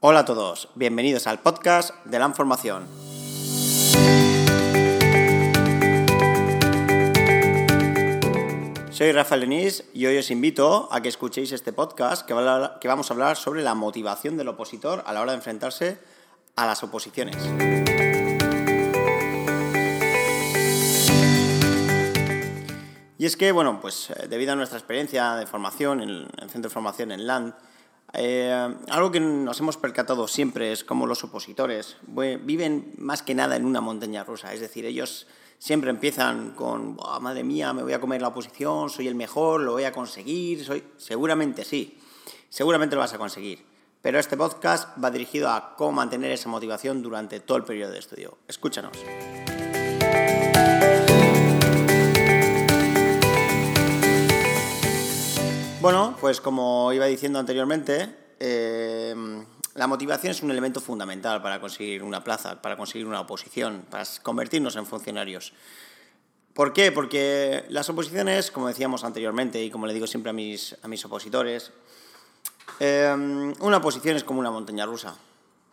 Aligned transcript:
Hola 0.00 0.20
a 0.20 0.24
todos, 0.24 0.68
bienvenidos 0.76 1.26
al 1.26 1.40
podcast 1.40 1.92
de 2.04 2.20
la 2.20 2.26
información. 2.26 2.86
Soy 8.92 9.10
Rafael 9.10 9.40
Lenís 9.40 9.82
y 9.92 10.06
hoy 10.06 10.16
os 10.18 10.30
invito 10.30 10.88
a 10.92 11.00
que 11.00 11.08
escuchéis 11.08 11.50
este 11.50 11.72
podcast 11.72 12.24
que, 12.24 12.32
vamos 12.32 13.10
a 13.10 13.12
hablar 13.12 13.36
sobre 13.36 13.64
la 13.64 13.74
motivación 13.74 14.36
del 14.36 14.46
opositor 14.46 15.02
a 15.04 15.12
la 15.12 15.20
hora 15.20 15.32
de 15.32 15.38
enfrentarse 15.38 15.98
a 16.54 16.64
las 16.64 16.80
oposiciones. 16.84 17.34
Y 23.18 23.26
es 23.26 23.36
que, 23.36 23.50
bueno, 23.50 23.80
pues 23.80 24.10
eh, 24.10 24.28
debido 24.28 24.52
a 24.52 24.54
nuestra 24.54 24.78
experiencia 24.78 25.34
de 25.34 25.48
formación 25.48 26.00
en 26.02 26.10
el 26.10 26.50
centro 26.50 26.68
de 26.68 26.74
formación 26.74 27.10
en 27.10 27.26
LAND, 27.26 27.54
eh, 28.14 28.74
algo 28.88 29.10
que 29.10 29.20
nos 29.20 29.60
hemos 29.60 29.76
percatado 29.76 30.26
siempre 30.28 30.72
es 30.72 30.84
cómo 30.84 31.06
los 31.06 31.24
opositores 31.24 31.96
viven 32.06 32.94
más 32.96 33.22
que 33.22 33.34
nada 33.34 33.56
en 33.56 33.64
una 33.64 33.80
montaña 33.80 34.24
rusa. 34.24 34.52
Es 34.54 34.60
decir, 34.60 34.86
ellos 34.86 35.26
siempre 35.58 35.90
empiezan 35.90 36.52
con, 36.52 36.96
madre 37.20 37.44
mía, 37.44 37.72
me 37.72 37.82
voy 37.82 37.92
a 37.92 38.00
comer 38.00 38.22
la 38.22 38.28
oposición, 38.28 38.90
soy 38.90 39.08
el 39.08 39.14
mejor, 39.14 39.60
lo 39.60 39.72
voy 39.72 39.84
a 39.84 39.92
conseguir. 39.92 40.64
Soy... 40.64 40.84
Seguramente 40.96 41.64
sí, 41.64 41.98
seguramente 42.48 42.96
lo 42.96 43.00
vas 43.00 43.14
a 43.14 43.18
conseguir. 43.18 43.66
Pero 44.00 44.18
este 44.18 44.36
podcast 44.36 44.96
va 45.02 45.10
dirigido 45.10 45.50
a 45.50 45.74
cómo 45.76 45.92
mantener 45.92 46.30
esa 46.30 46.48
motivación 46.48 47.02
durante 47.02 47.40
todo 47.40 47.58
el 47.58 47.64
periodo 47.64 47.92
de 47.92 47.98
estudio. 47.98 48.38
Escúchanos. 48.46 48.96
Bueno, 55.80 56.16
pues 56.20 56.40
como 56.40 56.92
iba 56.92 57.06
diciendo 57.06 57.38
anteriormente, 57.38 58.12
eh, 58.40 59.14
la 59.74 59.86
motivación 59.86 60.32
es 60.32 60.42
un 60.42 60.50
elemento 60.50 60.80
fundamental 60.80 61.40
para 61.40 61.60
conseguir 61.60 62.02
una 62.02 62.24
plaza, 62.24 62.60
para 62.60 62.76
conseguir 62.76 63.06
una 63.06 63.20
oposición, 63.20 63.84
para 63.88 64.02
convertirnos 64.24 64.74
en 64.74 64.86
funcionarios. 64.86 65.52
¿Por 66.52 66.72
qué? 66.72 66.90
Porque 66.90 67.64
las 67.68 67.88
oposiciones, 67.88 68.50
como 68.50 68.66
decíamos 68.66 69.04
anteriormente 69.04 69.62
y 69.62 69.70
como 69.70 69.86
le 69.86 69.94
digo 69.94 70.08
siempre 70.08 70.30
a 70.30 70.32
mis, 70.32 70.76
a 70.82 70.88
mis 70.88 71.04
opositores, 71.04 71.70
eh, 72.80 73.54
una 73.60 73.76
oposición 73.76 74.16
es 74.16 74.24
como 74.24 74.40
una 74.40 74.50
montaña 74.50 74.84
rusa. 74.84 75.14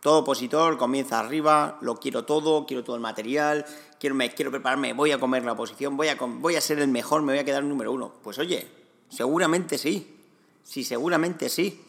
Todo 0.01 0.19
opositor 0.19 0.77
comienza 0.77 1.19
arriba, 1.19 1.79
lo 1.81 1.95
quiero 1.95 2.25
todo, 2.25 2.67
quiero 2.67 2.83
todo 2.83 2.95
el 2.95 3.01
material, 3.01 3.65
quiero, 3.99 4.13
me, 4.13 4.31
quiero 4.35 4.51
prepararme, 4.51 4.93
voy 4.93 5.13
a 5.13 5.19
comer 5.19 5.43
la 5.43 5.53
oposición, 5.53 5.97
voy 5.97 6.09
a, 6.09 6.15
voy 6.15 6.55
a 6.57 6.61
ser 6.61 6.77
el 6.77 6.89
mejor, 6.89 7.23
me 7.23 7.33
voy 7.33 7.39
a 7.39 7.43
quedar 7.43 7.63
número 7.63 7.91
uno. 7.91 8.13
Pues 8.21 8.37
oye, 8.37 8.84
Seguramente 9.09 9.77
sí, 9.77 10.19
sí, 10.63 10.83
seguramente 10.83 11.49
sí, 11.49 11.81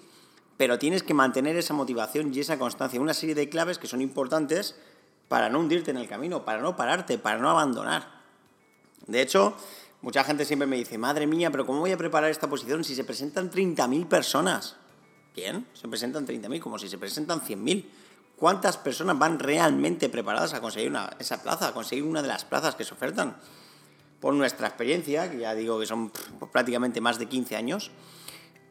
pero 0.56 0.78
tienes 0.78 1.02
que 1.02 1.14
mantener 1.14 1.56
esa 1.56 1.74
motivación 1.74 2.32
y 2.32 2.40
esa 2.40 2.58
constancia, 2.58 3.00
una 3.00 3.14
serie 3.14 3.34
de 3.34 3.48
claves 3.48 3.78
que 3.78 3.86
son 3.86 4.00
importantes 4.00 4.76
para 5.28 5.48
no 5.48 5.60
hundirte 5.60 5.90
en 5.90 5.96
el 5.96 6.08
camino, 6.08 6.44
para 6.44 6.60
no 6.60 6.76
pararte, 6.76 7.18
para 7.18 7.38
no 7.38 7.50
abandonar. 7.50 8.22
De 9.06 9.20
hecho, 9.20 9.56
mucha 10.02 10.24
gente 10.24 10.44
siempre 10.44 10.66
me 10.66 10.76
dice, 10.76 10.98
madre 10.98 11.26
mía, 11.26 11.50
pero 11.50 11.66
¿cómo 11.66 11.80
voy 11.80 11.92
a 11.92 11.96
preparar 11.96 12.30
esta 12.30 12.48
posición 12.48 12.84
si 12.84 12.94
se 12.94 13.04
presentan 13.04 13.50
30.000 13.50 14.08
personas? 14.08 14.76
Bien, 15.34 15.66
se 15.74 15.88
presentan 15.88 16.26
30.000 16.26 16.60
como 16.60 16.78
si 16.78 16.88
se 16.88 16.98
presentan 16.98 17.40
100.000. 17.40 17.84
¿Cuántas 18.36 18.76
personas 18.76 19.18
van 19.18 19.38
realmente 19.38 20.08
preparadas 20.08 20.54
a 20.54 20.60
conseguir 20.60 20.92
esa 21.18 21.42
plaza, 21.42 21.68
a 21.68 21.72
conseguir 21.72 22.04
una 22.04 22.22
de 22.22 22.28
las 22.28 22.44
plazas 22.44 22.74
que 22.74 22.84
se 22.84 22.94
ofertan? 22.94 23.36
Por 24.20 24.34
nuestra 24.34 24.68
experiencia, 24.68 25.30
que 25.30 25.38
ya 25.38 25.54
digo 25.54 25.78
que 25.78 25.86
son 25.86 26.10
prácticamente 26.52 27.00
más 27.00 27.18
de 27.18 27.26
15 27.26 27.56
años, 27.56 27.90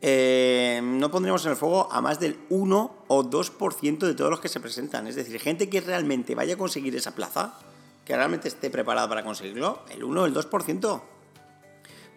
eh, 0.01 0.81
no 0.83 1.09
pondremos 1.09 1.45
en 1.45 1.51
el 1.51 1.57
fuego 1.57 1.91
a 1.91 2.01
más 2.01 2.19
del 2.19 2.37
1 2.49 2.95
o 3.07 3.23
2% 3.23 3.99
de 3.99 4.13
todos 4.13 4.29
los 4.29 4.39
que 4.39 4.49
se 4.49 4.59
presentan. 4.59 5.07
Es 5.07 5.15
decir, 5.15 5.39
gente 5.39 5.69
que 5.69 5.81
realmente 5.81 6.35
vaya 6.35 6.55
a 6.55 6.57
conseguir 6.57 6.95
esa 6.95 7.15
plaza, 7.15 7.57
que 8.03 8.15
realmente 8.15 8.47
esté 8.47 8.69
preparada 8.69 9.07
para 9.09 9.23
conseguirlo, 9.23 9.79
el 9.89 10.03
1 10.03 10.21
o 10.21 10.25
el 10.25 10.33
2%. 10.33 11.01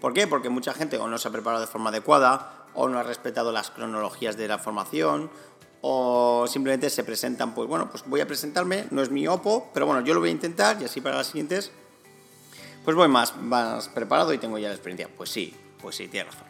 ¿Por 0.00 0.12
qué? 0.12 0.27
Porque 0.27 0.49
mucha 0.49 0.75
gente 0.75 0.99
o 0.99 1.09
no 1.09 1.19
se 1.19 1.28
ha 1.28 1.31
preparado 1.31 1.60
de 1.60 1.66
forma 1.66 1.91
adecuada, 1.91 2.66
o 2.75 2.89
no 2.89 2.99
ha 2.99 3.03
respetado 3.03 3.53
las 3.53 3.71
cronologías 3.71 4.37
de 4.37 4.47
la 4.47 4.59
formación, 4.59 5.31
o 5.81 6.47
simplemente 6.49 6.91
se 6.91 7.05
presentan, 7.05 7.55
pues 7.55 7.69
bueno, 7.69 7.91
pues 7.91 8.05
voy 8.06 8.21
a 8.21 8.27
presentarme, 8.27 8.87
no 8.91 9.03
es 9.03 9.10
mi 9.10 9.27
OPO, 9.27 9.71
pero 9.72 9.87
bueno, 9.87 10.03
yo 10.03 10.15
lo 10.15 10.21
voy 10.21 10.28
a 10.28 10.33
intentar 10.33 10.81
y 10.81 10.84
así 10.84 11.00
para 11.00 11.16
las 11.16 11.28
siguientes 11.28 11.71
pues 12.88 12.97
voy 12.97 13.09
más, 13.09 13.37
más 13.37 13.91
preparado 13.91 14.32
y 14.32 14.38
tengo 14.38 14.56
ya 14.56 14.69
la 14.69 14.75
experiencia. 14.75 15.15
Pues 15.15 15.28
sí, 15.28 15.54
pues 15.78 15.94
sí, 15.94 16.09
tienes 16.09 16.32
razón. 16.32 16.49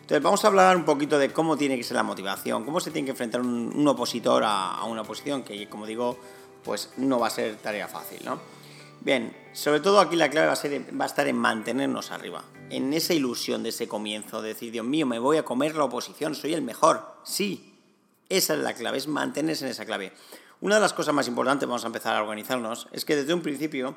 Entonces 0.00 0.20
vamos 0.20 0.44
a 0.44 0.48
hablar 0.48 0.76
un 0.76 0.84
poquito 0.84 1.16
de 1.16 1.32
cómo 1.32 1.56
tiene 1.56 1.76
que 1.76 1.84
ser 1.84 1.94
la 1.94 2.02
motivación, 2.02 2.64
cómo 2.64 2.80
se 2.80 2.90
tiene 2.90 3.06
que 3.06 3.12
enfrentar 3.12 3.40
un, 3.40 3.86
opositor 3.86 4.42
a, 4.44 4.82
una 4.82 5.02
oposición, 5.02 5.44
que 5.44 5.68
como 5.68 5.86
digo, 5.86 6.18
pues 6.64 6.90
no 6.96 7.20
va 7.20 7.28
a 7.28 7.30
ser 7.30 7.54
tarea 7.58 7.86
fácil, 7.86 8.18
¿no? 8.24 8.40
Bien, 9.02 9.32
sobre 9.52 9.78
todo 9.78 10.00
aquí 10.00 10.16
la 10.16 10.28
clave 10.28 10.48
va 10.48 10.54
a, 10.54 10.56
ser, 10.56 11.00
va 11.00 11.04
a 11.04 11.06
estar 11.06 11.28
en 11.28 11.36
mantenernos 11.36 12.10
arriba, 12.10 12.42
en 12.68 12.92
esa 12.92 13.14
ilusión 13.14 13.62
de 13.62 13.68
ese 13.68 13.86
comienzo, 13.86 14.42
de 14.42 14.48
decir, 14.48 14.72
Dios 14.72 14.84
mío, 14.84 15.06
me 15.06 15.20
voy 15.20 15.36
a 15.36 15.44
comer 15.44 15.76
la 15.76 15.84
oposición, 15.84 16.34
soy 16.34 16.52
el 16.52 16.62
mejor. 16.62 17.14
Sí, 17.22 17.78
esa 18.28 18.54
es 18.54 18.58
la 18.58 18.74
clave, 18.74 18.98
es 18.98 19.06
mantenerse 19.06 19.66
en 19.66 19.70
esa 19.70 19.86
clave. 19.86 20.12
Una 20.62 20.74
de 20.74 20.80
las 20.80 20.92
cosas 20.92 21.14
más 21.14 21.28
importantes, 21.28 21.68
vamos 21.68 21.84
a 21.84 21.86
empezar 21.86 22.16
a 22.16 22.22
organizarnos, 22.22 22.88
es 22.90 23.04
que 23.04 23.14
desde 23.14 23.34
un 23.34 23.42
principio 23.42 23.94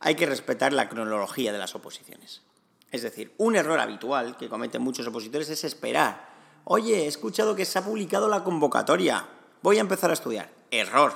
hay 0.00 0.14
que 0.14 0.26
respetar 0.26 0.72
la 0.72 0.88
cronología 0.88 1.52
de 1.52 1.58
las 1.58 1.74
oposiciones. 1.74 2.42
Es 2.90 3.02
decir, 3.02 3.34
un 3.36 3.56
error 3.56 3.78
habitual 3.80 4.36
que 4.36 4.48
cometen 4.48 4.82
muchos 4.82 5.06
opositores 5.06 5.50
es 5.50 5.64
esperar. 5.64 6.28
Oye, 6.64 7.04
he 7.04 7.06
escuchado 7.06 7.54
que 7.54 7.64
se 7.64 7.78
ha 7.78 7.84
publicado 7.84 8.28
la 8.28 8.44
convocatoria. 8.44 9.26
Voy 9.62 9.78
a 9.78 9.82
empezar 9.82 10.10
a 10.10 10.14
estudiar. 10.14 10.50
Error. 10.70 11.12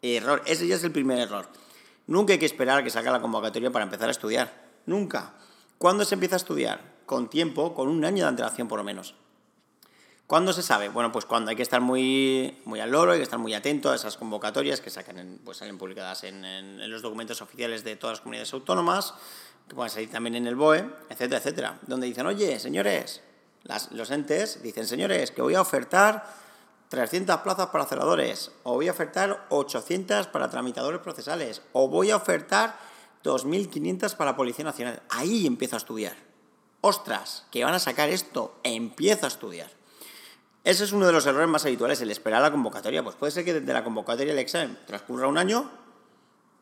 Error. 0.00 0.42
Ese 0.46 0.66
ya 0.66 0.76
es 0.76 0.84
el 0.84 0.92
primer 0.92 1.18
error. 1.18 1.48
Nunca 2.06 2.32
hay 2.32 2.38
que 2.38 2.46
esperar 2.46 2.78
a 2.78 2.84
que 2.84 2.90
salga 2.90 3.12
la 3.12 3.20
convocatoria 3.20 3.70
para 3.70 3.84
empezar 3.84 4.08
a 4.08 4.12
estudiar. 4.12 4.52
Nunca. 4.86 5.34
¿Cuándo 5.78 6.04
se 6.04 6.14
empieza 6.14 6.36
a 6.36 6.38
estudiar? 6.38 6.80
Con 7.06 7.28
tiempo, 7.28 7.74
con 7.74 7.88
un 7.88 8.04
año 8.04 8.24
de 8.24 8.28
antelación 8.28 8.68
por 8.68 8.78
lo 8.78 8.84
menos. 8.84 9.14
¿Cuándo 10.26 10.52
se 10.52 10.62
sabe? 10.62 10.88
Bueno, 10.88 11.12
pues 11.12 11.26
cuando 11.26 11.50
hay 11.50 11.56
que 11.56 11.62
estar 11.62 11.80
muy, 11.80 12.58
muy 12.64 12.80
al 12.80 12.90
loro, 12.90 13.12
hay 13.12 13.18
que 13.18 13.24
estar 13.24 13.38
muy 13.38 13.52
atento 13.54 13.90
a 13.90 13.96
esas 13.96 14.16
convocatorias 14.16 14.80
que 14.80 14.88
sacan 14.88 15.40
pues 15.44 15.58
salen 15.58 15.76
publicadas 15.76 16.24
en, 16.24 16.90
los 16.90 17.02
documentos 17.02 17.42
oficiales 17.42 17.84
de 17.84 17.96
todas 17.96 18.14
las 18.14 18.20
comunidades 18.20 18.52
autónomas, 18.54 19.14
que 19.68 19.74
pueden 19.74 19.90
salir 19.90 20.10
también 20.10 20.36
en 20.36 20.46
el 20.46 20.56
BOE, 20.56 20.88
etcétera, 21.10 21.38
etcétera. 21.38 21.78
Donde 21.86 22.06
dicen, 22.06 22.26
oye, 22.26 22.58
señores, 22.58 23.20
los 23.90 24.10
entes 24.10 24.62
dicen, 24.62 24.86
señores, 24.86 25.30
que 25.30 25.42
voy 25.42 25.54
a 25.54 25.60
ofertar 25.60 26.24
300 26.88 27.38
plazas 27.38 27.68
para 27.68 27.86
celadores, 27.86 28.52
o 28.64 28.74
voy 28.74 28.88
a 28.88 28.92
ofertar 28.92 29.46
800 29.50 30.26
para 30.28 30.50
tramitadores 30.50 31.00
procesales, 31.00 31.62
o 31.72 31.88
voy 31.88 32.10
a 32.10 32.16
ofertar 32.16 32.76
2.500 33.24 34.16
para 34.16 34.36
Policía 34.36 34.64
Nacional. 34.64 35.02
Ahí 35.10 35.46
empiezo 35.46 35.76
a 35.76 35.78
estudiar. 35.78 36.16
Ostras, 36.80 37.46
que 37.50 37.64
van 37.64 37.74
a 37.74 37.78
sacar 37.78 38.08
esto, 38.08 38.58
empiezo 38.62 39.26
a 39.26 39.28
estudiar. 39.28 39.81
Ese 40.64 40.84
es 40.84 40.92
uno 40.92 41.06
de 41.06 41.12
los 41.12 41.26
errores 41.26 41.48
más 41.48 41.64
habituales, 41.64 42.00
el 42.02 42.10
esperar 42.10 42.40
la 42.40 42.52
convocatoria. 42.52 43.02
Pues 43.02 43.16
puede 43.16 43.32
ser 43.32 43.44
que 43.44 43.52
desde 43.52 43.72
la 43.72 43.82
convocatoria 43.82 44.32
al 44.32 44.38
examen 44.38 44.78
transcurra 44.86 45.26
un 45.26 45.36
año, 45.36 45.68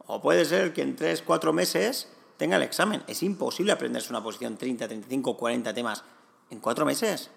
o 0.07 0.23
puede 0.23 0.45
ser 0.47 0.73
que 0.73 0.81
en 0.83 0.97
3, 0.97 1.23
4 1.23 1.53
meses 1.53 2.09
tenga 2.39 2.57
el 2.57 2.63
examen. 2.63 3.03
Es 3.07 3.23
imposible 3.23 3.73
aprenderse 3.73 4.09
una 4.11 4.23
posición 4.23 4.57
30, 4.57 4.89
35, 4.89 5.37
40 5.37 5.75
temas 5.75 6.05
en 6.49 6.61
4 6.61 6.87
meses. 6.87 7.31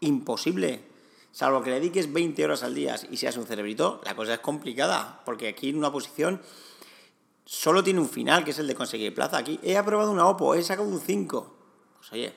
Imposible. 0.00 0.84
Salvo 1.30 1.62
que 1.62 1.70
le 1.70 1.76
dediques 1.76 2.12
20 2.12 2.44
horas 2.44 2.62
al 2.62 2.74
día 2.74 2.94
y 3.10 3.16
seas 3.16 3.38
un 3.38 3.46
cerebrito, 3.46 4.02
la 4.04 4.14
cosa 4.14 4.34
es 4.34 4.40
complicada, 4.40 5.22
porque 5.24 5.48
aquí 5.48 5.70
en 5.70 5.78
una 5.78 5.90
posición 5.90 6.42
solo 7.46 7.82
tiene 7.82 8.00
un 8.00 8.08
final, 8.08 8.44
que 8.44 8.50
es 8.50 8.58
el 8.58 8.66
de 8.66 8.74
conseguir 8.74 9.14
plaza. 9.14 9.38
Aquí 9.38 9.58
he 9.62 9.78
aprobado 9.78 10.10
una 10.10 10.26
OPO, 10.26 10.56
he 10.56 10.62
sacado 10.62 10.86
un 10.86 11.00
5. 11.00 11.56
Pues 11.96 12.12
oye, 12.12 12.34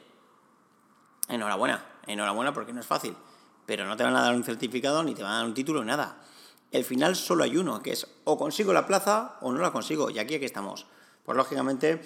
enhorabuena, 1.27 1.85
enhorabuena 2.07 2.53
porque 2.53 2.71
no 2.71 2.79
es 2.79 2.87
fácil 2.87 3.17
pero 3.65 3.85
no 3.85 3.97
te 3.97 4.03
van 4.03 4.15
a 4.15 4.21
dar 4.21 4.35
un 4.35 4.43
certificado 4.43 5.03
ni 5.03 5.13
te 5.13 5.23
van 5.23 5.31
a 5.31 5.37
dar 5.37 5.45
un 5.45 5.53
título, 5.53 5.83
nada. 5.83 6.17
El 6.71 6.83
final 6.83 7.15
solo 7.15 7.43
hay 7.43 7.57
uno, 7.57 7.81
que 7.81 7.91
es 7.91 8.07
o 8.23 8.37
consigo 8.37 8.73
la 8.73 8.85
plaza 8.85 9.37
o 9.41 9.51
no 9.51 9.61
la 9.61 9.71
consigo. 9.71 10.09
Y 10.09 10.19
aquí 10.19 10.35
aquí 10.35 10.45
estamos. 10.45 10.85
Pues 11.23 11.37
lógicamente, 11.37 12.01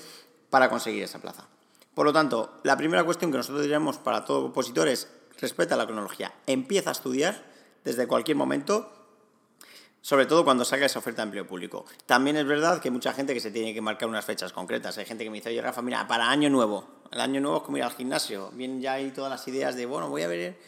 para 0.49 0.69
conseguir 0.69 1.03
esa 1.03 1.19
plaza. 1.19 1.47
Por 1.93 2.05
lo 2.05 2.13
tanto, 2.13 2.59
la 2.63 2.77
primera 2.77 3.03
cuestión 3.03 3.31
que 3.31 3.37
nosotros 3.37 3.61
diríamos 3.61 3.97
para 3.97 4.23
todo 4.23 4.45
opositor 4.45 4.87
es 4.87 5.09
respeta 5.39 5.75
la 5.75 5.85
cronología. 5.85 6.33
Empieza 6.45 6.89
a 6.89 6.93
estudiar 6.93 7.43
desde 7.83 8.07
cualquier 8.07 8.37
momento, 8.37 8.91
sobre 10.01 10.25
todo 10.25 10.43
cuando 10.43 10.63
salga 10.63 10.85
esa 10.85 10.99
oferta 10.99 11.21
de 11.21 11.27
empleo 11.27 11.47
público. 11.47 11.85
También 12.05 12.37
es 12.37 12.45
verdad 12.45 12.79
que 12.79 12.89
hay 12.89 12.93
mucha 12.93 13.13
gente 13.13 13.33
que 13.33 13.39
se 13.39 13.51
tiene 13.51 13.73
que 13.73 13.81
marcar 13.81 14.07
unas 14.07 14.23
fechas 14.23 14.53
concretas. 14.53 14.97
Hay 14.97 15.05
gente 15.05 15.23
que 15.23 15.29
me 15.29 15.37
dice, 15.37 15.49
oye 15.49 15.61
Rafa, 15.61 15.81
mira, 15.81 16.07
para 16.07 16.29
año 16.29 16.49
nuevo. 16.49 16.87
El 17.11 17.21
año 17.21 17.41
nuevo 17.41 17.57
es 17.57 17.63
como 17.63 17.77
ir 17.77 17.83
al 17.83 17.91
gimnasio. 17.91 18.51
Vienen 18.51 18.81
ya 18.81 18.93
ahí 18.93 19.11
todas 19.11 19.31
las 19.31 19.47
ideas 19.47 19.75
de, 19.75 19.85
bueno, 19.85 20.09
voy 20.09 20.21
a 20.21 20.27
ver 20.27 20.59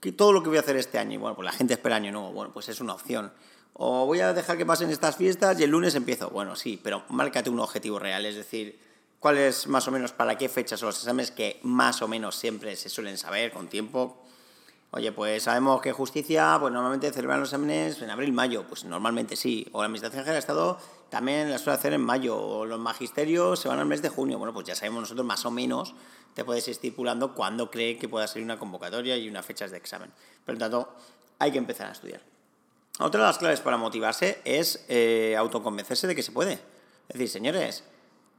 todo 0.00 0.32
lo 0.32 0.42
que 0.42 0.48
voy 0.48 0.58
a 0.58 0.60
hacer 0.60 0.76
este 0.76 0.98
año, 0.98 1.14
y 1.14 1.16
bueno, 1.16 1.34
pues 1.34 1.46
la 1.46 1.52
gente 1.52 1.74
espera 1.74 1.96
año 1.96 2.12
nuevo, 2.12 2.32
bueno, 2.32 2.52
pues 2.52 2.68
es 2.68 2.80
una 2.80 2.94
opción. 2.94 3.32
O 3.72 4.06
voy 4.06 4.20
a 4.20 4.32
dejar 4.32 4.56
que 4.56 4.64
pasen 4.64 4.90
estas 4.90 5.16
fiestas 5.16 5.60
y 5.60 5.64
el 5.64 5.70
lunes 5.70 5.94
empiezo. 5.94 6.30
Bueno, 6.30 6.56
sí, 6.56 6.80
pero 6.82 7.04
márcate 7.08 7.50
un 7.50 7.60
objetivo 7.60 7.98
real, 7.98 8.24
es 8.24 8.36
decir, 8.36 8.80
cuál 9.20 9.38
es 9.38 9.66
más 9.66 9.86
o 9.88 9.90
menos 9.90 10.12
para 10.12 10.38
qué 10.38 10.48
fechas 10.48 10.80
son 10.80 10.88
los 10.88 10.98
exámenes 10.98 11.30
que 11.30 11.60
más 11.62 12.00
o 12.00 12.08
menos 12.08 12.36
siempre 12.36 12.76
se 12.76 12.88
suelen 12.88 13.18
saber 13.18 13.52
con 13.52 13.68
tiempo. 13.68 14.22
Oye, 14.92 15.12
pues 15.12 15.42
sabemos 15.42 15.82
que 15.82 15.92
justicia, 15.92 16.56
pues 16.58 16.72
normalmente 16.72 17.12
celebran 17.12 17.40
los 17.40 17.50
exámenes 17.50 18.00
en 18.00 18.08
abril, 18.08 18.32
mayo, 18.32 18.64
pues 18.66 18.84
normalmente 18.84 19.36
sí. 19.36 19.66
O 19.72 19.80
la 19.80 19.86
Administración 19.86 20.24
General 20.24 20.34
del 20.34 20.38
Estado 20.38 20.78
también 21.10 21.50
las 21.50 21.60
suele 21.60 21.78
hacer 21.78 21.92
en 21.92 22.00
mayo. 22.00 22.38
O 22.38 22.64
los 22.64 22.78
magisterios 22.78 23.58
se 23.58 23.68
van 23.68 23.78
al 23.78 23.86
mes 23.86 24.00
de 24.00 24.08
junio. 24.08 24.38
Bueno, 24.38 24.54
pues 24.54 24.66
ya 24.66 24.74
sabemos 24.74 25.02
nosotros 25.02 25.26
más 25.26 25.44
o 25.44 25.50
menos, 25.50 25.94
te 26.36 26.44
puedes 26.44 26.68
ir 26.68 26.72
estipulando 26.72 27.34
cuándo 27.34 27.70
cree 27.70 27.96
que 27.96 28.10
pueda 28.10 28.26
ser 28.26 28.42
una 28.42 28.58
convocatoria 28.58 29.16
y 29.16 29.26
unas 29.26 29.46
fechas 29.46 29.70
de 29.70 29.78
examen. 29.78 30.12
Por 30.44 30.56
lo 30.56 30.58
tanto, 30.58 30.94
hay 31.38 31.50
que 31.50 31.56
empezar 31.56 31.88
a 31.88 31.92
estudiar. 31.92 32.20
Otra 32.98 33.22
de 33.22 33.26
las 33.26 33.38
claves 33.38 33.60
para 33.60 33.78
motivarse 33.78 34.42
es 34.44 34.84
eh, 34.88 35.34
autoconvencerse 35.38 36.06
de 36.06 36.14
que 36.14 36.22
se 36.22 36.32
puede. 36.32 36.52
Es 36.52 37.14
decir, 37.14 37.30
señores, 37.30 37.84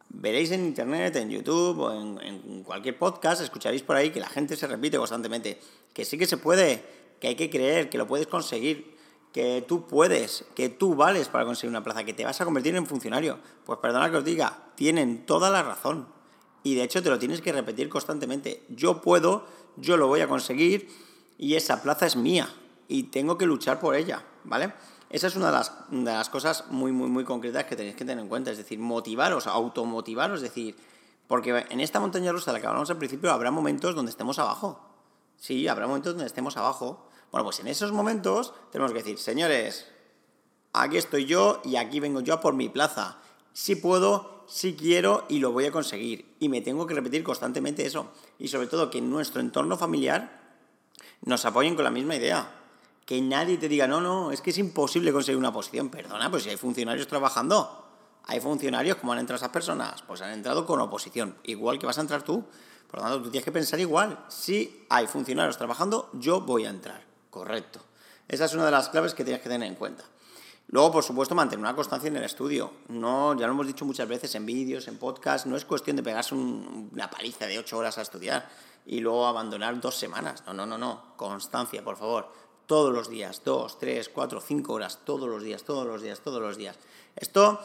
veréis 0.10 0.52
en 0.52 0.64
internet, 0.68 1.16
en 1.16 1.32
YouTube 1.32 1.80
o 1.80 1.92
en, 1.92 2.62
cualquier 2.62 3.00
podcast, 3.00 3.42
escucharéis 3.42 3.82
por 3.82 3.96
ahí 3.96 4.12
que 4.12 4.20
la 4.20 4.30
gente 4.30 4.56
se 4.56 4.68
repite 4.68 5.00
constantemente 5.00 5.60
que 5.92 6.06
sí 6.06 6.20
que 6.20 6.28
se 6.28 6.38
puede, 6.38 6.84
que 7.20 7.30
hay 7.30 7.36
que 7.36 7.50
creer, 7.50 7.90
que 7.90 7.98
lo 7.98 8.06
puedes 8.06 8.28
conseguir, 8.28 8.96
que 9.34 9.66
tú 9.68 9.88
puedes, 9.88 10.46
que 10.54 10.70
tú 10.70 10.94
vales 10.94 11.30
para 11.30 11.46
conseguir 11.46 11.72
una 11.72 11.84
plaza, 11.84 12.04
que 12.04 12.14
te 12.14 12.26
vas 12.26 12.40
a 12.40 12.46
convertir 12.46 12.76
en 12.76 12.86
funcionario. 12.86 13.40
Pues 13.66 13.80
perdona 13.80 14.12
que 14.12 14.18
os 14.18 14.24
diga, 14.24 14.66
tienen 14.76 15.26
toda 15.26 15.50
la 15.50 15.64
razón. 15.64 16.16
Y 16.63 16.75
de 16.75 16.83
hecho 16.83 17.01
te 17.01 17.09
lo 17.09 17.19
tienes 17.19 17.42
que 17.42 17.51
repetir 17.51 17.89
constantemente. 17.89 18.63
Yo 18.69 19.01
puedo, 19.01 19.45
yo 19.77 19.98
lo 19.98 20.07
voy 20.07 20.21
a 20.21 20.27
conseguir 20.27 20.89
y 21.38 21.56
esa 21.56 21.81
plaza 21.81 22.06
es 22.06 22.15
mía 22.15 22.50
y 22.88 23.04
tengo 23.04 23.38
que 23.38 23.45
luchar 23.45 23.80
por 23.80 23.95
ella, 23.95 24.24
¿vale? 24.44 24.74
Esa 25.09 25.27
es 25.27 25.36
una 25.36 25.48
de 25.48 25.54
las, 25.54 25.71
de 25.89 26.12
las 26.12 26.30
cosas 26.30 26.65
muy, 26.69 26.92
muy, 26.92 27.09
muy 27.09 27.24
concretas 27.24 27.65
que 27.65 27.75
tenéis 27.75 27.95
que 27.95 28.04
tener 28.04 28.19
en 28.19 28.27
cuenta, 28.27 28.51
es 28.51 28.57
decir, 28.57 28.77
motivaros, 28.80 29.48
automotivaros, 29.48 30.38
es 30.38 30.50
decir, 30.50 30.75
porque 31.27 31.65
en 31.69 31.80
esta 31.80 32.00
montaña 32.00 32.31
rusa 32.31 32.51
de 32.51 32.57
la 32.57 32.62
que 32.62 32.68
hablamos 32.68 32.89
al 32.89 32.98
principio 32.98 33.31
habrá 33.31 33.51
momentos 33.51 33.95
donde 33.95 34.12
estemos 34.12 34.39
abajo. 34.39 34.81
Sí, 35.38 35.68
habrá 35.68 35.88
momentos 35.88 36.13
donde 36.13 36.27
estemos 36.27 36.57
abajo. 36.57 37.07
Bueno, 37.31 37.45
pues 37.45 37.60
en 37.60 37.68
esos 37.68 37.92
momentos 37.92 38.53
tenemos 38.71 38.92
que 38.92 39.00
decir, 39.00 39.18
señores, 39.18 39.88
aquí 40.74 40.98
estoy 40.98 41.25
yo 41.25 41.62
y 41.63 41.75
aquí 41.75 42.00
vengo 42.00 42.21
yo 42.21 42.42
por 42.42 42.53
mi 42.53 42.69
plaza. 42.69 43.18
Si 43.57 43.75
puedo, 43.75 44.44
si 44.48 44.75
quiero 44.75 45.25
y 45.30 45.39
lo 45.39 45.51
voy 45.51 45.65
a 45.65 45.71
conseguir. 45.71 46.36
Y 46.39 46.48
me 46.48 46.62
tengo 46.62 46.86
que 46.86 46.94
repetir 46.94 47.24
constantemente 47.24 47.88
eso. 47.88 48.12
Y 48.38 48.50
sobre 48.50 48.68
todo 48.68 48.92
que 48.92 49.00
en 49.00 49.09
nuestro 49.09 49.42
entorno 49.42 49.77
familiar 49.77 50.59
nos 51.25 51.44
apoyen 51.44 51.74
con 51.74 51.83
la 51.83 51.89
misma 51.89 52.15
idea 52.15 52.51
que 53.07 53.19
nadie 53.19 53.57
te 53.57 53.68
diga, 53.68 53.88
no, 53.88 54.00
no, 54.00 54.31
es 54.31 54.42
que 54.42 54.51
es 54.51 54.59
imposible 54.59 55.12
conseguir 55.12 55.39
una 55.39 55.51
posición. 55.51 55.89
Perdona, 55.89 56.30
pues 56.30 56.44
si 56.44 56.50
hay 56.50 56.56
funcionarios 56.56 57.07
trabajando, 57.07 57.83
hay 58.25 58.39
funcionarios, 58.42 58.98
como 58.98 59.13
han 59.13 59.19
entrado 59.19 59.38
esas 59.38 59.50
personas? 59.50 60.03
Pues 60.03 60.21
han 60.21 60.33
entrado 60.33 60.68
con 60.68 60.80
oposición, 60.80 61.36
igual 61.42 61.80
que 61.80 61.88
vas 61.88 61.98
a 61.98 62.01
entrar 62.01 62.21
tú. 62.21 62.45
Por 62.88 63.00
lo 63.00 63.06
tanto, 63.07 63.24
tú 63.24 63.31
tienes 63.31 63.44
que 63.44 63.51
pensar 63.51 63.80
igual. 63.80 64.24
Si 64.27 64.86
hay 64.88 65.07
funcionarios 65.07 65.57
trabajando, 65.57 66.12
yo 66.13 66.42
voy 66.42 66.65
a 66.65 66.69
entrar. 66.69 67.03
Correcto. 67.31 67.80
Esa 68.27 68.45
es 68.45 68.53
una 68.53 68.65
de 68.65 68.71
las 68.71 68.89
claves 68.89 69.15
que 69.15 69.24
tienes 69.24 69.42
que 69.42 69.50
tener 69.50 69.68
en 69.68 69.75
cuenta. 69.75 70.03
Luego, 70.69 70.92
por 70.92 71.04
supuesto, 71.04 71.34
mantener 71.34 71.64
una 71.64 71.75
constancia 71.75 72.10
en 72.10 72.18
el 72.18 72.24
estudio. 72.24 72.74
No, 72.90 73.38
ya 73.38 73.48
lo 73.48 73.54
hemos 73.54 73.68
dicho 73.68 73.86
muchas 73.86 74.08
veces 74.08 74.36
en 74.36 74.46
vídeos, 74.46 74.88
en 74.88 74.98
podcast, 74.98 75.46
no 75.46 75.56
es 75.56 75.66
cuestión 75.66 75.96
de 75.96 76.04
pegarse 76.04 76.36
una 76.36 77.10
paliza 77.10 77.46
de 77.46 77.58
ocho 77.58 77.78
horas 77.78 77.98
a 77.98 78.02
estudiar 78.02 78.50
y 78.86 79.00
luego 79.00 79.28
abandonar 79.28 79.80
dos 79.80 79.96
semanas. 79.96 80.44
No, 80.46 80.54
no, 80.54 80.66
no, 80.66 80.78
no. 80.78 81.16
Constancia, 81.16 81.84
por 81.84 81.96
favor 81.96 82.48
todos 82.68 82.94
los 82.94 83.10
días, 83.10 83.42
dos, 83.44 83.80
tres, 83.80 84.10
cuatro, 84.10 84.42
cinco 84.42 84.74
horas, 84.74 85.00
todos 85.06 85.28
los 85.28 85.42
días, 85.42 85.64
todos 85.64 85.88
los 85.88 86.02
días, 86.02 86.19
todos 86.19 86.42
los 86.42 86.58
días. 86.58 86.78
Esto 87.16 87.60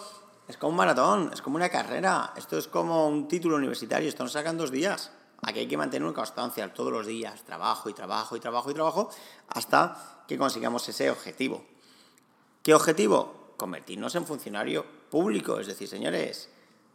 es 0.48 0.56
como 0.56 0.70
un 0.70 0.76
maratón, 0.76 1.30
es 1.32 1.42
como 1.42 1.56
una 1.56 1.68
carrera, 1.68 2.32
esto 2.36 2.56
es 2.56 2.68
como 2.68 3.08
un 3.08 3.28
título 3.28 3.56
universitario, 3.56 4.08
esto 4.08 4.22
nos 4.22 4.32
sacan 4.32 4.56
dos 4.56 4.70
días. 4.70 5.10
Aquí 5.42 5.58
hay 5.58 5.66
que 5.66 5.76
mantener 5.76 6.06
una 6.06 6.14
constancia 6.14 6.72
todos 6.72 6.92
los 6.92 7.06
días, 7.06 7.42
trabajo 7.42 7.90
y 7.90 7.94
trabajo 7.94 8.36
y 8.36 8.40
trabajo 8.40 8.70
y 8.70 8.74
trabajo, 8.74 9.10
hasta 9.48 10.24
que 10.28 10.38
consigamos 10.38 10.88
ese 10.88 11.10
objetivo. 11.10 11.64
¿Qué 12.62 12.74
objetivo? 12.74 13.54
Convertirnos 13.56 14.14
en 14.14 14.24
funcionario 14.24 14.86
público, 15.10 15.58
es 15.58 15.66
decir, 15.66 15.88
señores, 15.88 16.48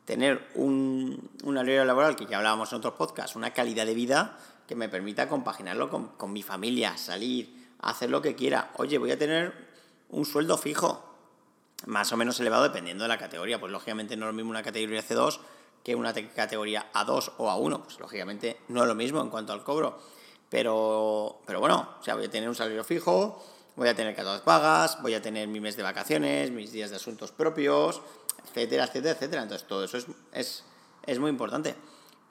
tener 0.06 0.48
un, 0.56 1.30
una 1.44 1.62
laboral, 1.62 2.16
que 2.16 2.26
ya 2.26 2.38
hablábamos 2.38 2.72
en 2.72 2.78
otros 2.78 2.94
podcasts, 2.94 3.36
una 3.36 3.54
calidad 3.54 3.86
de 3.86 3.94
vida 3.94 4.38
que 4.66 4.76
me 4.76 4.88
permita 4.88 5.28
compaginarlo 5.28 5.90
con, 5.90 6.08
con 6.10 6.32
mi 6.32 6.42
familia, 6.42 6.98
salir, 6.98 7.74
hacer 7.80 8.10
lo 8.10 8.22
que 8.22 8.34
quiera. 8.34 8.72
Oye, 8.78 8.98
voy 8.98 9.12
a 9.12 9.20
tener 9.20 9.54
un 10.10 10.26
sueldo 10.26 10.58
fijo, 10.58 11.04
más 11.86 12.14
o 12.14 12.18
menos 12.18 12.40
elevado 12.40 12.64
dependiendo 12.64 13.04
de 13.04 13.10
la 13.10 13.18
categoría. 13.18 13.60
Pues 13.60 13.72
lógicamente 13.72 14.16
no 14.16 14.26
es 14.26 14.28
lo 14.28 14.34
mismo 14.34 14.52
una 14.52 14.64
categoría 14.64 15.04
C2 15.04 15.40
que 15.84 15.96
una 15.96 16.14
categoría 16.14 16.90
A2 16.94 17.34
o 17.40 17.50
A1. 17.50 17.84
Pues 17.84 18.00
lógicamente 18.00 18.62
no 18.70 18.84
es 18.84 18.88
lo 18.88 18.96
mismo 18.96 19.20
en 19.20 19.30
cuanto 19.30 19.52
al 19.52 19.66
cobro. 19.66 20.00
Pero, 20.50 21.42
pero 21.46 21.60
bueno, 21.60 21.96
o 22.00 22.04
sea, 22.04 22.16
voy 22.16 22.26
a 22.26 22.30
tener 22.30 22.48
un 22.48 22.56
salario 22.56 22.86
fijo, 22.86 23.44
voy 23.78 23.88
a 23.88 23.96
tener 23.96 24.16
todas 24.16 24.42
pagas, 24.42 25.02
voy 25.02 25.14
a 25.14 25.22
tener 25.22 25.48
mi 25.48 25.62
mes 25.62 25.78
de 25.78 25.84
vacaciones, 25.84 26.52
mis 26.52 26.72
días 26.74 26.90
de 26.90 26.98
asuntos 26.98 27.32
propios, 27.32 28.02
etcétera, 28.46 28.86
etcétera, 28.86 29.14
etcétera. 29.14 29.44
Entonces 29.44 29.68
todo 29.68 29.86
eso 29.86 29.98
es, 29.98 30.08
es, 30.34 30.64
es 31.06 31.20
muy 31.20 31.30
importante. 31.30 31.76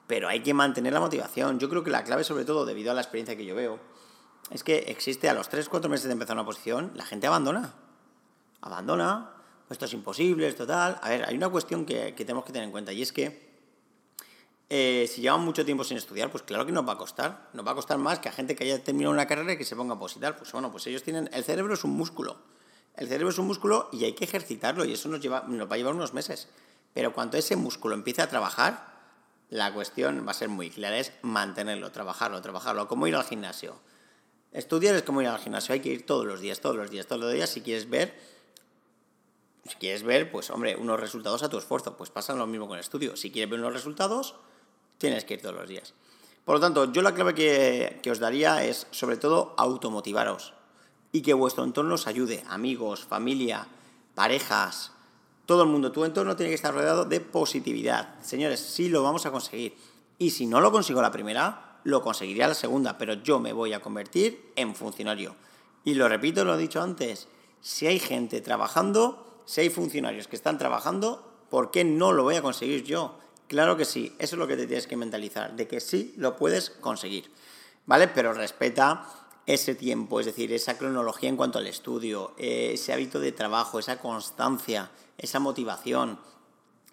Pero 0.05 0.27
hay 0.27 0.41
que 0.41 0.53
mantener 0.53 0.93
la 0.93 0.99
motivación. 0.99 1.57
Yo 1.57 1.69
creo 1.69 1.83
que 1.83 1.89
la 1.89 2.03
clave, 2.03 2.23
sobre 2.23 2.45
todo, 2.45 2.65
debido 2.65 2.91
a 2.91 2.93
la 2.93 3.01
experiencia 3.01 3.35
que 3.35 3.45
yo 3.45 3.55
veo, 3.55 3.79
es 4.51 4.63
que 4.63 4.77
existe 4.89 5.29
a 5.29 5.33
los 5.33 5.49
3-4 5.49 5.89
meses 5.89 6.05
de 6.05 6.13
empezar 6.13 6.35
una 6.35 6.45
posición, 6.45 6.91
la 6.95 7.05
gente 7.05 7.27
abandona. 7.27 7.73
Abandona, 8.61 9.31
esto 9.69 9.85
es 9.85 9.93
imposible, 9.93 10.47
esto 10.47 10.65
tal. 10.65 10.99
A 11.01 11.09
ver, 11.09 11.25
hay 11.25 11.35
una 11.35 11.49
cuestión 11.49 11.85
que, 11.85 12.13
tenemos 12.13 12.45
que 12.45 12.51
tener 12.51 12.65
en 12.65 12.71
cuenta 12.71 12.93
y 12.93 13.01
es 13.01 13.11
que 13.11 13.46
eh, 14.69 15.09
si 15.09 15.21
llevan 15.21 15.41
mucho 15.41 15.63
tiempo 15.63 15.83
sin 15.83 15.97
estudiar, 15.97 16.29
pues 16.29 16.43
claro 16.43 16.65
que 16.65 16.71
nos 16.71 16.87
va 16.87 16.93
a 16.93 16.97
costar. 16.97 17.49
Nos 17.53 17.65
va 17.65 17.71
a 17.71 17.75
costar 17.75 17.97
más 17.97 18.19
que 18.19 18.29
a 18.29 18.31
gente 18.31 18.55
que 18.55 18.63
haya 18.63 18.83
terminado 18.83 19.13
una 19.13 19.27
carrera 19.27 19.53
y 19.53 19.57
que 19.57 19.65
se 19.65 19.75
ponga 19.75 19.95
a 19.95 19.99
positar. 19.99 20.37
Pues 20.37 20.51
bueno, 20.51 20.71
pues 20.71 20.87
ellos 20.87 21.03
tienen. 21.03 21.29
El 21.33 21.43
cerebro 21.43 21.73
es 21.73 21.83
un 21.83 21.91
músculo. 21.91 22.37
El 22.95 23.07
cerebro 23.07 23.29
es 23.29 23.37
un 23.37 23.47
músculo 23.47 23.89
y 23.93 24.03
hay 24.05 24.13
que 24.13 24.25
ejercitarlo 24.25 24.83
y 24.83 24.93
eso 24.93 25.07
nos, 25.07 25.21
lleva, 25.21 25.45
nos 25.47 25.69
va 25.69 25.75
a 25.75 25.77
llevar 25.77 25.93
unos 25.93 26.13
meses. 26.13 26.49
Pero 26.93 27.13
cuando 27.13 27.37
ese 27.37 27.55
músculo 27.55 27.93
empiece 27.93 28.21
a 28.21 28.29
trabajar, 28.29 28.97
la 29.49 29.73
cuestión 29.73 30.25
va 30.27 30.31
a 30.31 30.33
ser 30.33 30.49
muy 30.49 30.69
clara: 30.69 30.97
es 30.97 31.11
mantenerlo, 31.21 31.91
trabajarlo, 31.91 32.41
trabajarlo, 32.41 32.87
como 32.87 33.07
ir 33.07 33.15
al 33.15 33.23
gimnasio 33.23 33.79
Estudiar 34.51 34.95
es 34.95 35.03
como 35.03 35.21
ir 35.21 35.27
al 35.27 35.39
gimnasio, 35.39 35.73
hay 35.73 35.81
que 35.81 35.89
ir 35.89 36.05
todos 36.05 36.25
los 36.25 36.39
días, 36.39 36.61
todos 36.61 36.75
los 36.75 36.89
días, 36.89 37.05
todos 37.05 37.21
los 37.21 37.33
días 37.33 37.49
si 37.49 37.61
quieres 37.61 37.89
ver, 37.89 38.17
si 39.67 39.75
quieres 39.75 40.03
ver, 40.03 40.31
pues 40.31 40.49
hombre, 40.49 40.75
unos 40.75 40.99
resultados 40.99 41.43
a 41.43 41.49
tu 41.49 41.57
esfuerzo, 41.57 41.97
pues 41.97 42.09
pasa 42.09 42.33
lo 42.33 42.47
mismo 42.47 42.67
con 42.67 42.77
el 42.77 42.79
estudio. 42.79 43.15
Si 43.17 43.29
quieres 43.29 43.51
ver 43.51 43.59
unos 43.59 43.73
resultados, 43.73 44.35
tienes 44.97 45.25
que 45.25 45.35
ir 45.35 45.41
todos 45.41 45.55
los 45.55 45.67
días. 45.67 45.93
Por 46.45 46.55
lo 46.55 46.61
tanto, 46.61 46.91
yo 46.91 47.01
la 47.01 47.13
clave 47.13 47.33
que, 47.33 47.99
que 48.01 48.11
os 48.11 48.19
daría 48.19 48.63
es, 48.63 48.87
sobre 48.91 49.17
todo, 49.17 49.53
automotivaros 49.57 50.53
y 51.11 51.21
que 51.21 51.33
vuestro 51.33 51.63
entorno 51.63 51.95
os 51.95 52.07
ayude, 52.07 52.43
amigos, 52.47 53.05
familia, 53.05 53.67
parejas, 54.15 54.91
todo 55.45 55.63
el 55.63 55.69
mundo. 55.69 55.91
Tu 55.91 56.05
entorno 56.05 56.35
tiene 56.35 56.49
que 56.49 56.55
estar 56.55 56.73
rodeado 56.73 57.05
de 57.05 57.19
positividad. 57.19 58.15
Señores, 58.21 58.59
sí 58.59 58.89
lo 58.89 59.01
vamos 59.01 59.25
a 59.25 59.31
conseguir. 59.31 59.75
Y 60.19 60.31
si 60.31 60.45
no 60.45 60.61
lo 60.61 60.71
consigo 60.71 61.01
la 61.01 61.11
primera, 61.11 61.79
lo 61.83 62.01
conseguiría 62.01 62.47
la 62.47 62.53
segunda, 62.53 62.97
pero 62.97 63.13
yo 63.13 63.39
me 63.39 63.53
voy 63.53 63.73
a 63.73 63.79
convertir 63.79 64.51
en 64.55 64.75
funcionario. 64.75 65.35
Y 65.83 65.93
lo 65.93 66.09
repito, 66.09 66.43
lo 66.43 66.55
he 66.55 66.57
dicho 66.57 66.81
antes, 66.81 67.27
si 67.61 67.87
hay 67.87 67.99
gente 67.99 68.41
trabajando, 68.41 69.41
si 69.45 69.61
hay 69.61 69.69
funcionarios 69.69 70.27
que 70.27 70.35
están 70.35 70.57
trabajando, 70.57 71.23
¿por 71.49 71.71
qué 71.71 71.83
no 71.83 72.11
lo 72.11 72.23
voy 72.23 72.35
a 72.35 72.41
conseguir 72.41 72.83
yo? 72.83 73.17
Claro 73.47 73.77
que 73.77 73.85
sí, 73.85 74.15
eso 74.19 74.35
es 74.35 74.39
lo 74.39 74.47
que 74.47 74.57
te 74.57 74.67
tienes 74.67 74.87
que 74.87 74.97
mentalizar, 74.97 75.55
de 75.55 75.67
que 75.67 75.79
sí 75.79 76.13
lo 76.17 76.35
puedes 76.35 76.69
conseguir, 76.69 77.31
¿vale? 77.85 78.07
Pero 78.07 78.33
respeta 78.33 79.07
ese 79.45 79.75
tiempo, 79.75 80.19
es 80.19 80.25
decir, 80.25 80.51
esa 80.51 80.77
cronología 80.77 81.29
en 81.29 81.37
cuanto 81.37 81.57
al 81.57 81.67
estudio, 81.67 82.33
ese 82.37 82.91
hábito 82.91 83.19
de 83.19 83.31
trabajo, 83.31 83.79
esa 83.79 83.99
constancia, 83.99 84.91
esa 85.17 85.39
motivación. 85.39 86.19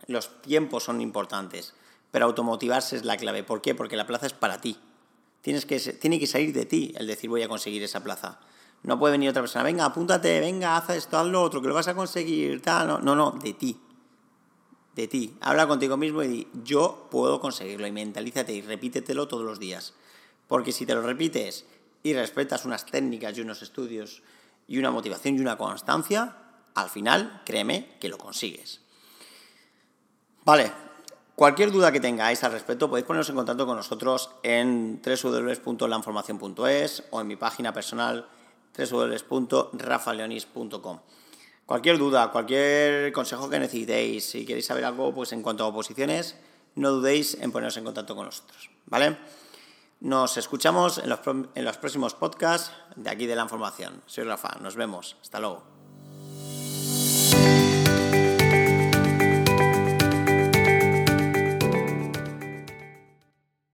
Los 0.07 0.41
tiempos 0.43 0.85
son 0.85 1.01
importantes 1.01 1.75
pero 2.15 2.27
automotivarse 2.27 2.95
es 2.95 3.05
la 3.05 3.17
clave. 3.17 3.43
¿Por 3.43 3.61
qué? 3.61 3.75
Porque 3.75 3.97
la 3.97 4.07
plaza 4.07 4.27
es 4.27 4.33
para 4.33 4.61
ti. 4.61 4.79
Tienes 5.41 5.67
que, 5.67 5.81
tiene 5.81 6.21
que 6.21 6.29
salir 6.29 6.55
de 6.55 6.65
ti 6.65 6.95
el 6.97 7.09
decir 7.09 7.29
voy 7.29 7.43
a 7.43 7.49
conseguir 7.49 7.83
esa 7.83 8.05
plaza. 8.05 8.39
No 8.85 9.01
puede 9.01 9.11
venir 9.11 9.31
otra 9.31 9.43
persona, 9.43 9.65
venga, 9.65 9.85
apúntate, 9.85 10.39
venga, 10.39 10.77
haz 10.77 10.91
esto, 10.91 11.19
haz 11.19 11.27
lo 11.27 11.43
otro, 11.43 11.61
que 11.61 11.67
lo 11.67 11.75
vas 11.75 11.89
a 11.89 11.95
conseguir, 11.97 12.63
tal. 12.63 12.87
No, 12.87 13.01
no, 13.01 13.17
no 13.17 13.33
de 13.33 13.55
ti. 13.55 13.81
De 14.95 15.09
ti. 15.09 15.37
Habla 15.41 15.67
contigo 15.67 15.97
mismo 15.97 16.23
y 16.23 16.29
di, 16.29 16.49
yo 16.65 17.09
puedo 17.11 17.41
conseguirlo. 17.41 17.87
Y 17.87 17.93
mentalízate 17.93 18.53
y 18.53 18.63
repítetelo 18.63 19.29
todos 19.29 19.45
los 19.45 19.59
días. 19.59 19.95
Porque 20.47 20.73
si 20.73 20.87
te 20.87 20.95
lo 20.95 21.03
repites 21.03 21.67
y 22.03 22.15
respetas 22.15 22.65
unas 22.65 22.87
técnicas 22.87 23.37
y 23.37 23.41
unos 23.41 23.63
estudios 23.63 24.23
y 24.69 24.79
una 24.79 24.91
motivación 24.91 25.37
y 25.37 25.41
una 25.41 25.59
constancia, 25.59 26.37
al 26.75 26.91
final, 26.91 27.43
créeme 27.45 27.97
que 28.01 28.09
lo 28.09 28.19
consigues. 28.19 28.81
Vale, 30.45 30.73
Cualquier 31.35 31.73
duda 31.73 31.91
que 31.91 31.99
tengáis 31.99 32.45
al 32.45 32.53
respecto 32.53 32.89
podéis 32.89 33.07
poneros 33.07 33.29
en 33.29 33.35
contacto 33.35 33.67
con 33.67 33.75
nosotros 33.77 34.31
en 34.45 35.03
www.lanformacion.es 35.03 37.03
o 37.11 37.21
en 37.21 37.27
mi 37.27 37.35
página 37.35 37.73
personal 37.73 38.29
www.rafaleonis.com. 38.79 41.01
Cualquier 41.67 41.99
duda, 41.99 42.31
cualquier 42.31 43.13
consejo 43.13 43.49
que 43.49 43.59
necesitéis, 43.59 44.25
si 44.25 44.45
queréis 44.45 44.67
saber 44.67 44.85
algo 44.85 45.15
pues 45.15 45.33
en 45.33 45.43
cuanto 45.43 45.65
a 45.65 45.69
oposiciones, 45.69 46.37
no 46.75 46.91
dudéis 46.91 47.39
en 47.41 47.53
poneros 47.53 47.77
en 47.77 47.85
contacto 47.85 48.15
con 48.15 48.27
nosotros, 48.27 48.71
¿vale? 48.87 49.17
Nos 50.01 50.37
escuchamos 50.37 50.99
en 50.99 51.09
los, 51.09 51.21
en 51.27 51.65
los 51.65 51.79
próximos 51.79 52.15
podcasts 52.15 52.73
de 52.97 53.09
aquí 53.09 53.27
de 53.27 53.37
la 53.37 53.43
información. 53.43 54.03
Soy 54.05 54.25
Rafa, 54.25 54.59
nos 54.61 54.77
vemos. 54.77 55.17
Hasta 55.23 55.41
luego. 55.41 55.74